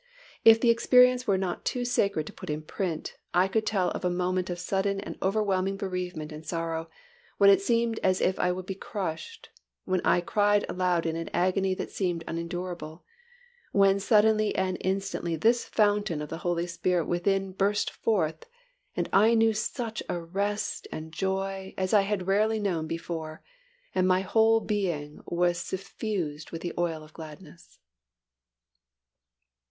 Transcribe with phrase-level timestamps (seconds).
[0.43, 4.03] If the experience were not too sacred to put in print, I could tell of
[4.03, 6.89] a moment of sudden and overwhelming bereavement and sorrow,
[7.37, 9.49] when it seemed as if I would be crushed,
[9.85, 13.03] when I cried aloud in an agony that seemed unendurable,
[13.73, 18.47] when suddenly and instantly this fountain of the Holy Spirit within burst forth
[18.95, 23.43] and I knew such a rest and joy as I had rarely known before,
[23.93, 27.77] and my whole being was suffused with the oil of gladness.